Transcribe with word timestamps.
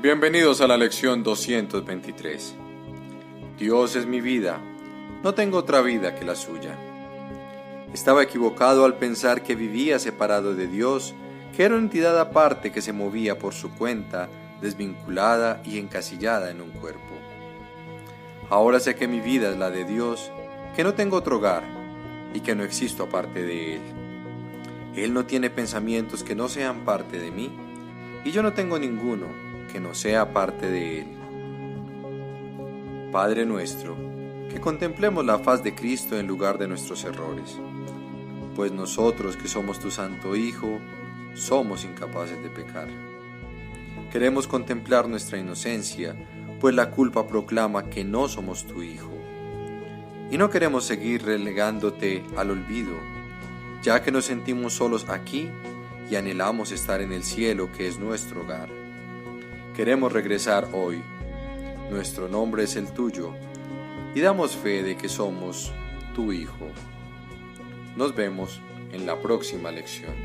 Bienvenidos 0.00 0.60
a 0.60 0.68
la 0.68 0.76
lección 0.76 1.24
223. 1.24 2.54
Dios 3.58 3.96
es 3.96 4.06
mi 4.06 4.20
vida, 4.20 4.60
no 5.24 5.34
tengo 5.34 5.58
otra 5.58 5.80
vida 5.80 6.14
que 6.14 6.24
la 6.24 6.36
suya. 6.36 6.78
Estaba 7.92 8.22
equivocado 8.22 8.84
al 8.84 8.94
pensar 8.94 9.42
que 9.42 9.56
vivía 9.56 9.98
separado 9.98 10.54
de 10.54 10.68
Dios, 10.68 11.16
que 11.56 11.64
era 11.64 11.74
una 11.74 11.82
entidad 11.82 12.16
aparte 12.20 12.70
que 12.70 12.80
se 12.80 12.92
movía 12.92 13.40
por 13.40 13.54
su 13.54 13.74
cuenta, 13.74 14.28
desvinculada 14.60 15.60
y 15.64 15.78
encasillada 15.78 16.52
en 16.52 16.60
un 16.60 16.70
cuerpo. 16.70 17.18
Ahora 18.50 18.78
sé 18.78 18.94
que 18.94 19.08
mi 19.08 19.18
vida 19.18 19.50
es 19.50 19.58
la 19.58 19.70
de 19.70 19.84
Dios, 19.84 20.30
que 20.76 20.84
no 20.84 20.94
tengo 20.94 21.16
otro 21.16 21.38
hogar 21.38 21.64
y 22.34 22.38
que 22.38 22.54
no 22.54 22.62
existo 22.62 23.02
aparte 23.02 23.42
de 23.42 23.74
Él. 23.74 23.82
Él 24.94 25.12
no 25.12 25.26
tiene 25.26 25.50
pensamientos 25.50 26.22
que 26.22 26.36
no 26.36 26.48
sean 26.48 26.84
parte 26.84 27.18
de 27.18 27.32
mí 27.32 27.50
y 28.24 28.30
yo 28.30 28.44
no 28.44 28.52
tengo 28.52 28.78
ninguno 28.78 29.47
que 29.68 29.80
no 29.80 29.94
sea 29.94 30.32
parte 30.32 30.70
de 30.70 31.00
Él. 31.00 31.06
Padre 33.12 33.46
nuestro, 33.46 33.96
que 34.50 34.60
contemplemos 34.60 35.24
la 35.24 35.38
faz 35.38 35.62
de 35.62 35.74
Cristo 35.74 36.18
en 36.18 36.26
lugar 36.26 36.58
de 36.58 36.68
nuestros 36.68 37.04
errores, 37.04 37.58
pues 38.56 38.72
nosotros 38.72 39.36
que 39.36 39.48
somos 39.48 39.78
tu 39.78 39.90
Santo 39.90 40.34
Hijo, 40.34 40.78
somos 41.34 41.84
incapaces 41.84 42.42
de 42.42 42.50
pecar. 42.50 42.88
Queremos 44.10 44.48
contemplar 44.48 45.08
nuestra 45.08 45.38
inocencia, 45.38 46.16
pues 46.60 46.74
la 46.74 46.90
culpa 46.90 47.26
proclama 47.26 47.88
que 47.88 48.04
no 48.04 48.26
somos 48.26 48.66
tu 48.66 48.82
Hijo. 48.82 49.12
Y 50.30 50.38
no 50.38 50.50
queremos 50.50 50.84
seguir 50.84 51.24
relegándote 51.24 52.24
al 52.36 52.50
olvido, 52.50 52.96
ya 53.82 54.02
que 54.02 54.10
nos 54.10 54.26
sentimos 54.26 54.74
solos 54.74 55.08
aquí 55.08 55.48
y 56.10 56.16
anhelamos 56.16 56.72
estar 56.72 57.00
en 57.00 57.12
el 57.12 57.22
cielo 57.22 57.70
que 57.72 57.86
es 57.86 57.98
nuestro 57.98 58.42
hogar. 58.42 58.87
Queremos 59.78 60.12
regresar 60.12 60.70
hoy. 60.72 61.04
Nuestro 61.88 62.26
nombre 62.26 62.64
es 62.64 62.74
el 62.74 62.90
tuyo 62.90 63.32
y 64.12 64.20
damos 64.20 64.56
fe 64.56 64.82
de 64.82 64.96
que 64.96 65.08
somos 65.08 65.70
tu 66.16 66.32
Hijo. 66.32 66.66
Nos 67.94 68.12
vemos 68.12 68.60
en 68.90 69.06
la 69.06 69.22
próxima 69.22 69.70
lección. 69.70 70.16